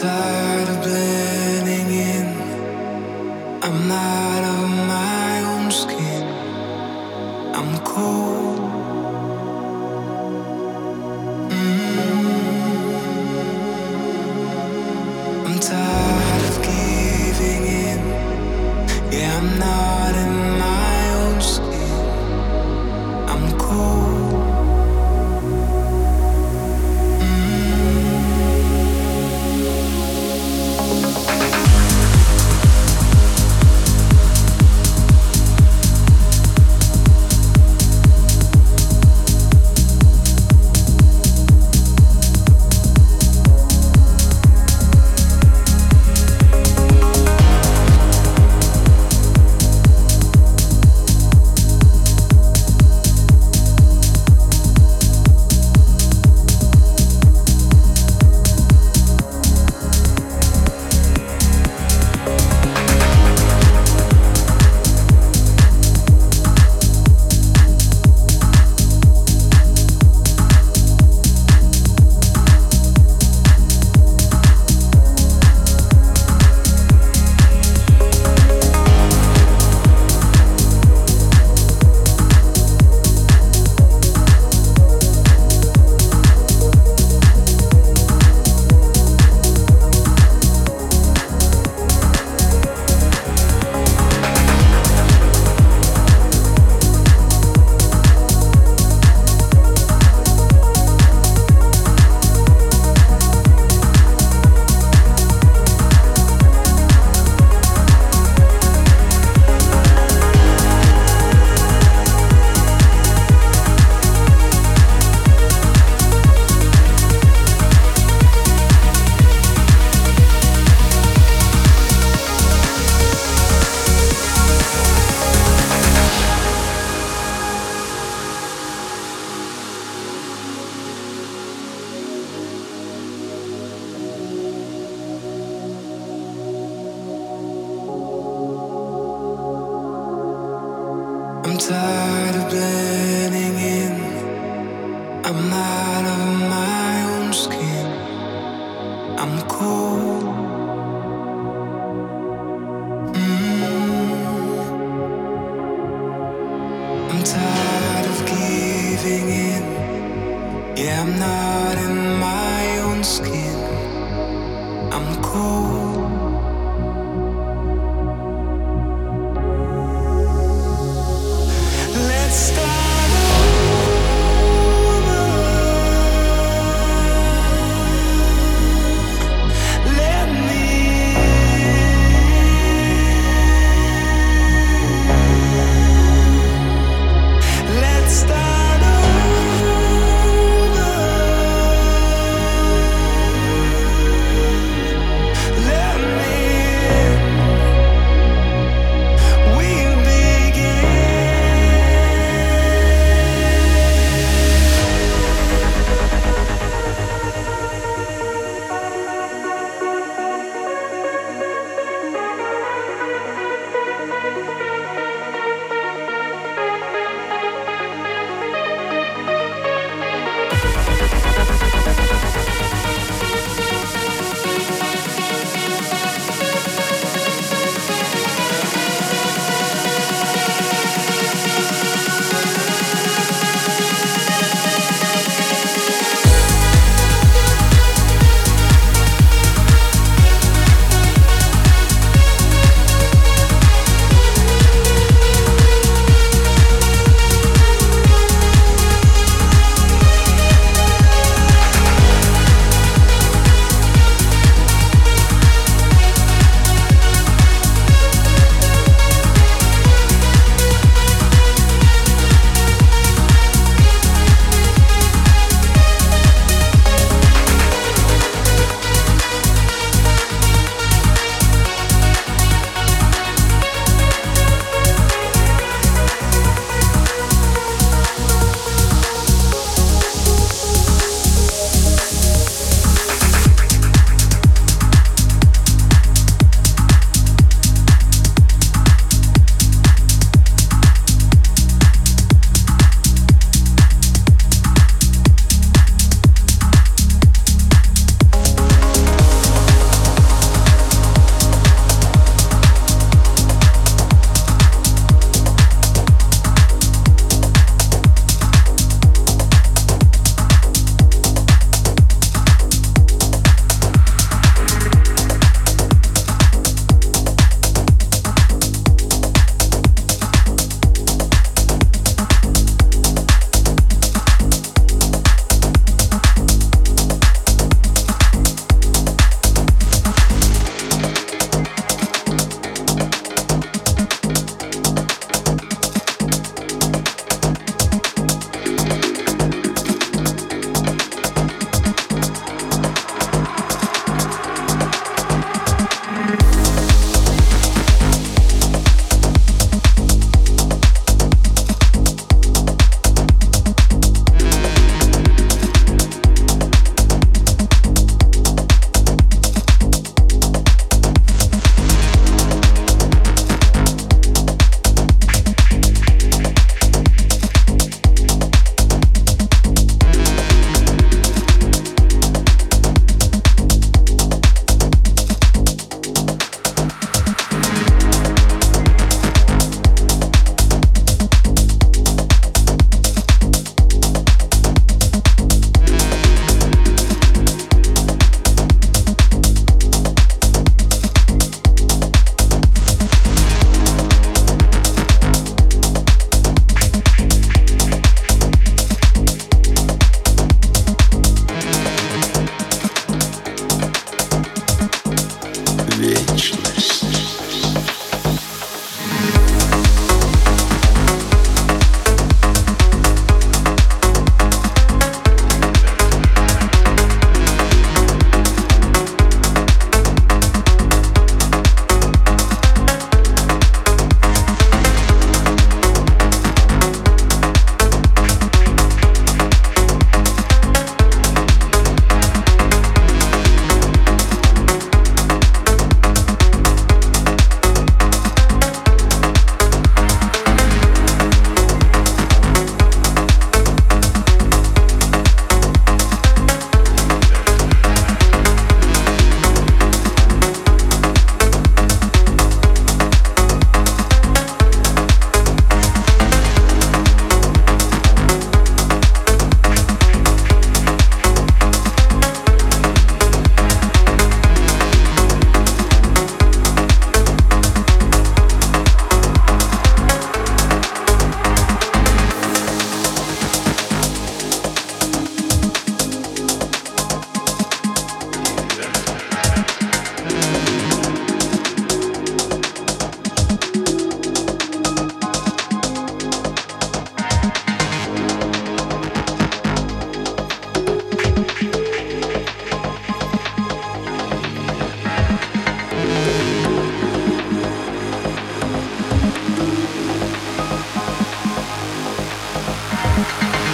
[0.00, 2.26] tired of blending in.
[3.62, 6.24] I'm not of my own skin.
[7.54, 8.58] I'm cold.
[11.50, 12.76] Mm-hmm.
[15.46, 16.23] I'm tired.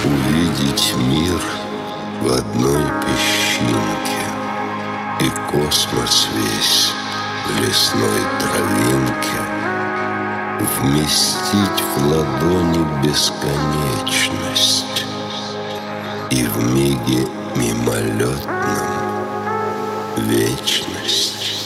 [0.05, 1.41] Увидеть мир
[2.21, 4.21] в одной песчинке.
[5.21, 6.93] И космос весь
[7.47, 9.41] в лесной травинке.
[10.79, 15.07] Вместить в ладони бесконечность.
[16.31, 18.41] И в миге мимолетном
[20.17, 21.60] вечность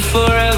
[0.00, 0.57] forever.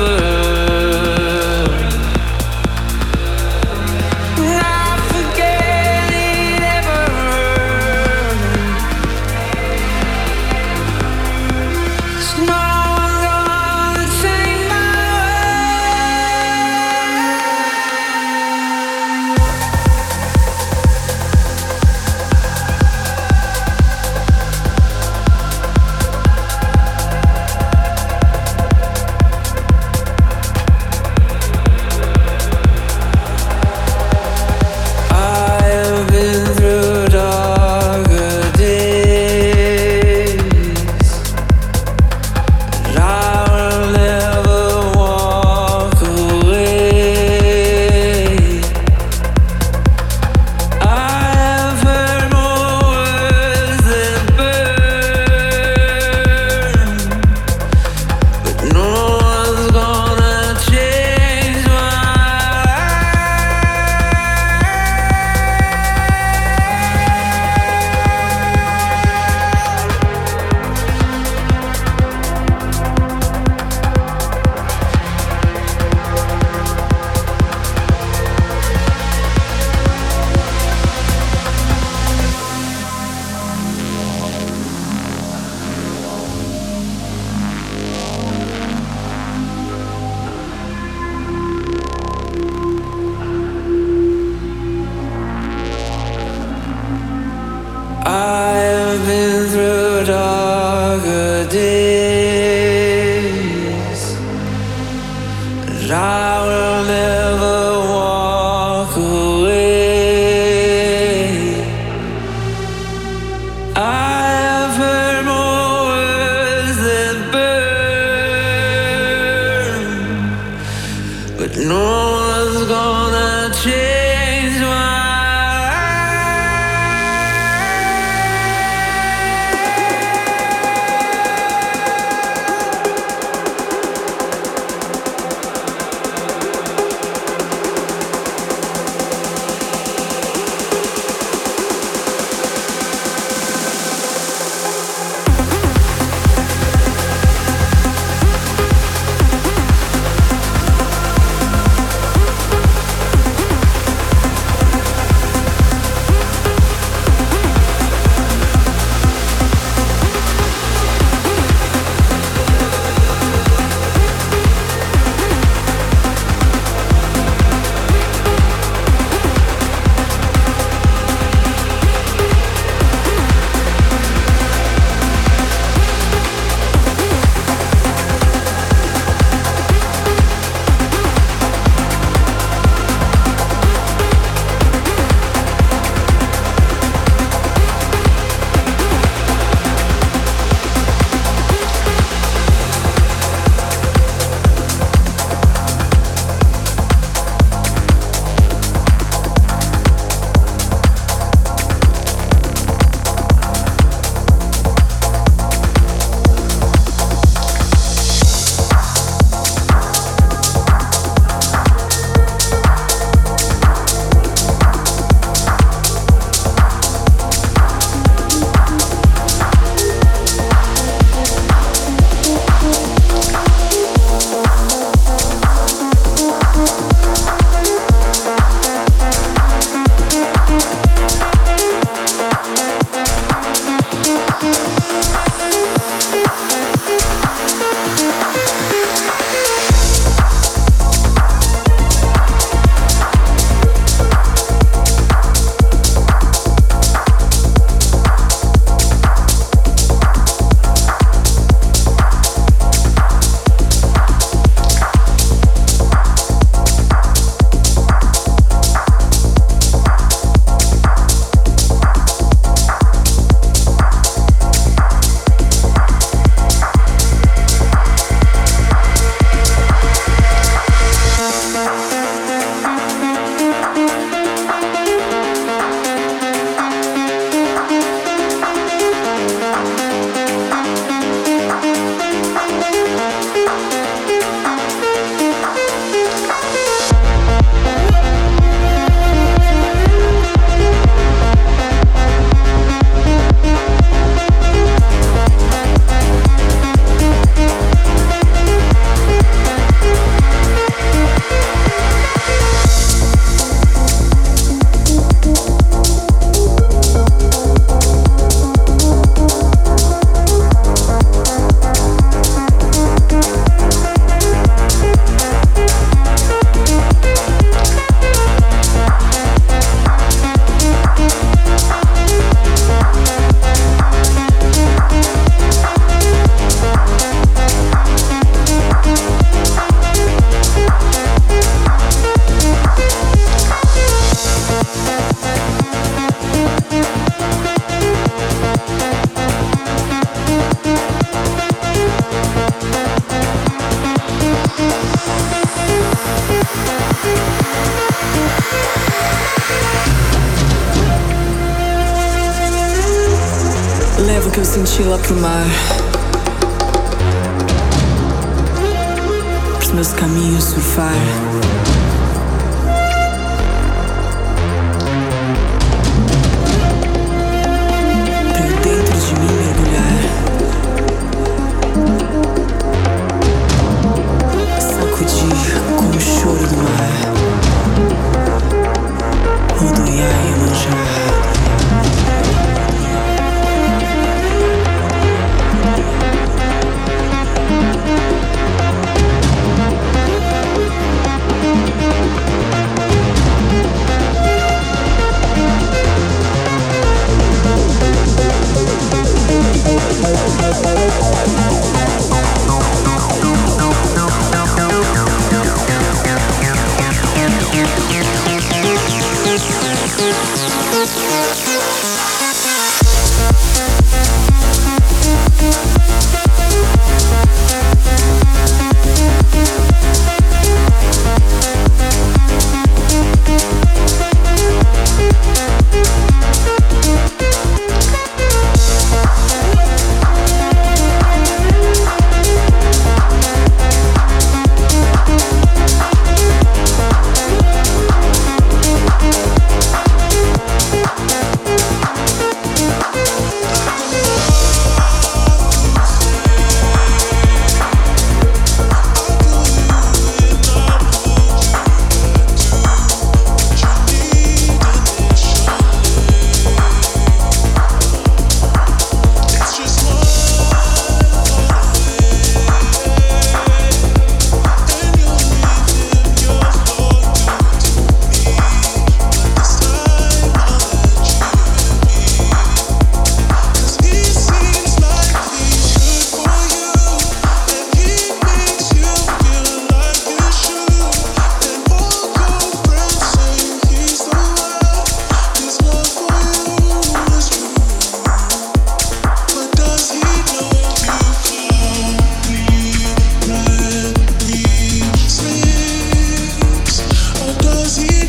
[121.71, 122.00] no.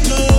[0.09, 0.30] no